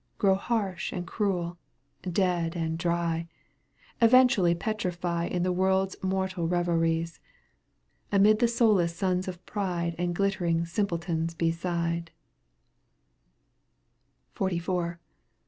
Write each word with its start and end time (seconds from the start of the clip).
18a 0.15 0.17
Grow 0.17 0.33
harsh 0.33 0.91
and 0.91 1.05
cruel, 1.05 1.57
dead 2.01 2.55
and 2.55 2.79
dry, 2.79 3.27
Eventually 4.01 4.55
petrify 4.55 5.25
In 5.25 5.43
the 5.43 5.51
world's 5.51 5.95
mortal 6.01 6.47
revelries, 6.47 7.19
^/Amid 8.11 8.39
the 8.39 8.47
soulless 8.47 8.95
sons 8.95 9.27
of 9.27 9.45
pride 9.45 9.93
I 9.99 10.01
And 10.01 10.15
glitterilig 10.15 10.67
simpletons 10.67 11.35
beside; 11.35 12.09
XLIV. 14.35 14.97